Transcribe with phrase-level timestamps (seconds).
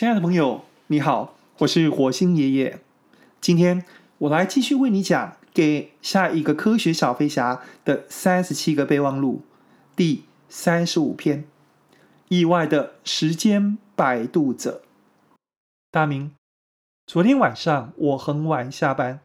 [0.00, 2.80] 亲爱的朋友，你好，我是火星爷爷。
[3.38, 3.84] 今天
[4.16, 9.42] 我来继续为你讲《给下一个科学小飞侠的三十七个备忘录》
[9.94, 11.44] 第三十五篇：
[12.28, 14.80] 意外的时间摆渡者。
[15.90, 16.32] 大明，
[17.06, 19.20] 昨天晚上我很晚下班，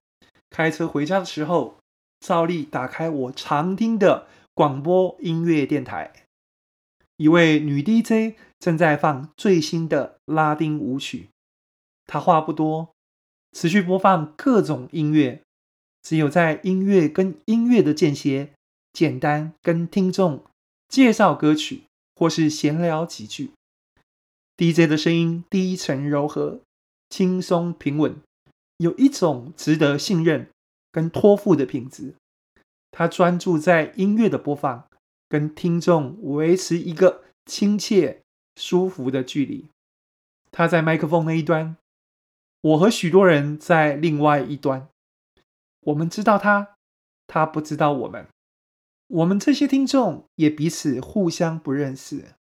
[0.49, 1.77] 开车回家的时候，
[2.19, 6.11] 照例打开我常听的广播音乐电台，
[7.17, 8.37] 一位女 DJ。
[8.57, 11.29] 正在放最新的拉丁舞曲，
[12.07, 12.95] 她话不多，
[13.51, 15.43] 持续播放各种音乐，
[16.01, 18.53] 只有在音乐跟音乐的间歇，
[18.91, 20.43] 简单跟听众
[20.87, 21.83] 介绍歌曲
[22.15, 23.51] 或是闲聊几句。
[24.57, 26.61] DJ 的声音低沉柔和，
[27.09, 28.15] 轻松平稳，
[28.77, 30.49] 有一种值得信任
[30.91, 32.15] 跟托付的品质。
[32.89, 34.87] 他专注在音乐的播放，
[35.29, 38.21] 跟听众维持一个亲切。
[38.57, 39.67] 舒服的距离，
[40.49, 41.75] 他在麦克风那一端，
[42.61, 44.87] 我和许多人在另外一端。
[45.81, 46.77] 我们知道他，
[47.27, 48.29] 他不知道我们。
[49.07, 52.35] 我们这些听众也彼此互相不认识。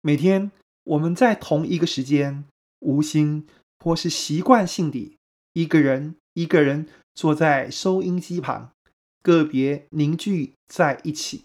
[0.00, 0.50] 每天
[0.84, 2.46] 我们在同一个时间，
[2.78, 3.46] 无心
[3.78, 5.18] 或是习惯性地，
[5.52, 8.72] 一个人一个人坐在收音机旁，
[9.20, 11.44] 个别凝聚在一起。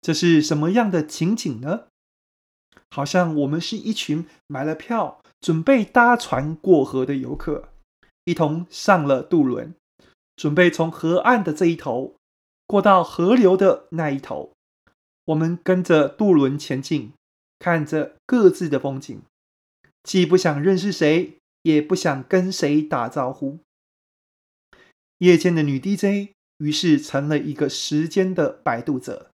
[0.00, 1.88] 这是什么样的情景呢？
[2.90, 7.68] 好像我们是一群买了票准备搭船过河的游客，
[8.24, 9.74] 一同上了渡轮，
[10.36, 12.16] 准备从河岸的这一头
[12.66, 14.52] 过到河流的那一头。
[15.26, 17.12] 我们跟着渡轮前进，
[17.58, 19.20] 看着各自的风景，
[20.02, 23.58] 既不想认识谁，也不想跟谁打招呼。
[25.18, 29.30] 夜间的女 DJ 于是成了一个时间的摆渡者，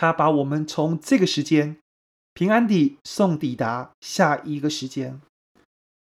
[0.00, 1.76] 他把我们从这个时间。
[2.32, 5.20] 平安地送抵达下一个时间。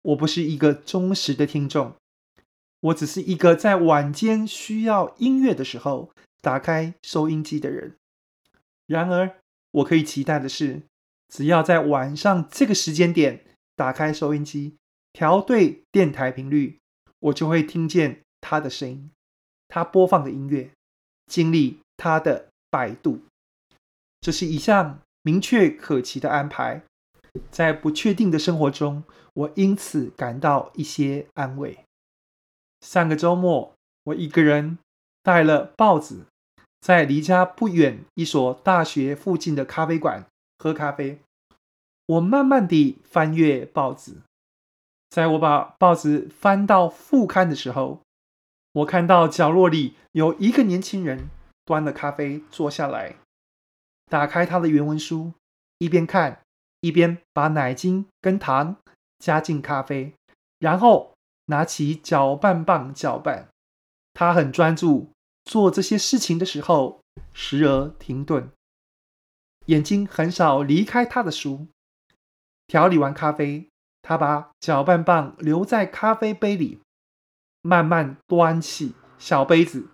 [0.00, 1.94] 我不是一个忠实的听众，
[2.80, 7.96] 我只是一个在晚间需要音乐的时候打开收音机的人。
[8.86, 9.36] 然而，
[9.72, 10.80] 我可以期待的是，
[11.28, 13.44] 只要在晚上这个时间点
[13.76, 14.78] 打开收音机，
[15.12, 16.78] 调对电台频率，
[17.18, 19.10] 我就会听见他的声音，
[19.68, 20.70] 他播放的音乐，
[21.26, 23.20] 经历他的摆渡。
[24.22, 24.98] 这是一项。
[25.24, 26.82] 明确可期的安排，
[27.48, 31.78] 在不确定的生活中，我因此感到一些安慰。
[32.80, 33.72] 上个周末，
[34.02, 34.78] 我一个人
[35.22, 36.22] 带了报纸，
[36.80, 40.26] 在离家不远一所大学附近的咖啡馆
[40.58, 41.20] 喝咖啡。
[42.06, 44.16] 我慢慢地翻阅报纸，
[45.08, 48.00] 在我把报纸翻到副刊的时候，
[48.72, 51.30] 我看到角落里有一个年轻人
[51.64, 53.14] 端了咖啡坐下来。
[54.12, 55.32] 打开他的原文书，
[55.78, 56.42] 一边看
[56.80, 58.76] 一边把奶精跟糖
[59.18, 60.12] 加进咖啡，
[60.58, 61.14] 然后
[61.46, 63.48] 拿起搅拌棒搅拌。
[64.12, 65.10] 他很专注
[65.44, 67.00] 做这些事情的时候，
[67.32, 68.50] 时而停顿，
[69.68, 71.68] 眼睛很少离开他的书。
[72.66, 73.70] 调理完咖啡，
[74.02, 76.82] 他把搅拌棒留在咖啡杯里，
[77.62, 79.88] 慢慢端起小杯子，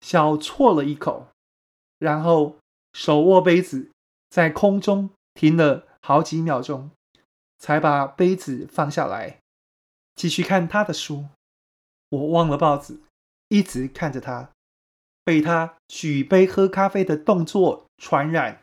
[0.00, 1.26] 小啜了一口，
[1.98, 2.54] 然后。
[2.98, 3.92] 手握杯子，
[4.28, 6.90] 在空中停了好几秒钟，
[7.56, 9.38] 才把杯子放下来，
[10.16, 11.26] 继续看他的书。
[12.08, 12.98] 我忘了报纸，
[13.50, 14.50] 一直看着他，
[15.22, 18.62] 被他举杯喝咖啡的动作传染，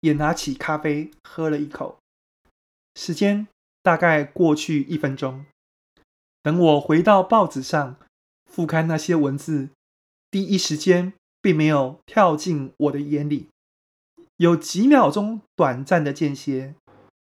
[0.00, 1.98] 也拿起咖啡喝了一口。
[2.94, 3.46] 时间
[3.82, 5.44] 大概过去一分钟，
[6.40, 7.96] 等我回到报纸上，
[8.46, 9.68] 复看那些文字，
[10.30, 11.12] 第一时间
[11.42, 13.50] 并没有跳进我的眼里。
[14.38, 16.74] 有几秒钟短暂的间歇，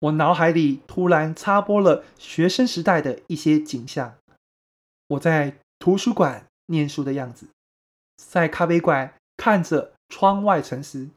[0.01, 4.19] 我脑海里突然插播了学生时代的一些景象：
[5.09, 7.47] 我在图书馆念书的样子，
[8.17, 11.09] 在咖啡馆看着窗外城市，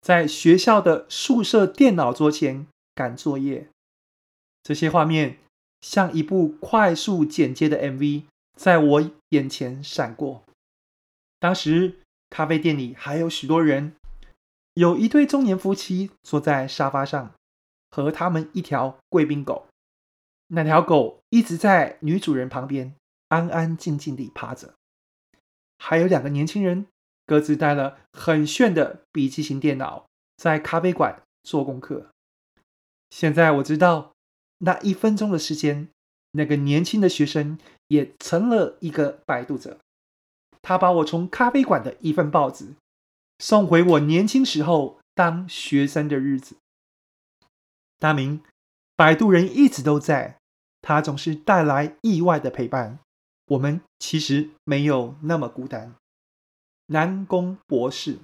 [0.00, 3.68] 在学校的宿舍电脑桌前赶作业。
[4.64, 5.38] 这些画面
[5.80, 8.24] 像一部快速剪接的 MV，
[8.56, 10.42] 在我眼前闪过。
[11.38, 13.94] 当时咖啡店里还有许多人。
[14.80, 17.34] 有一对中年夫妻坐在沙发上，
[17.90, 19.66] 和他们一条贵宾狗。
[20.46, 22.94] 那条狗一直在女主人旁边
[23.28, 24.72] 安安静静地趴着。
[25.76, 26.86] 还有两个年轻人，
[27.26, 30.06] 各自带了很炫的笔记型电脑，
[30.38, 32.06] 在咖啡馆做功课。
[33.10, 34.12] 现在我知道，
[34.60, 35.90] 那一分钟的时间，
[36.30, 39.76] 那个年轻的学生也成了一个摆渡者。
[40.62, 42.72] 他把我从咖啡馆的一份报纸。
[43.40, 46.56] 送回我年轻时候当学生的日子。
[47.98, 48.42] 大明，
[48.94, 50.36] 摆渡人一直都在，
[50.82, 52.98] 他总是带来意外的陪伴。
[53.46, 55.94] 我们其实没有那么孤单。
[56.86, 58.18] 南宫博士。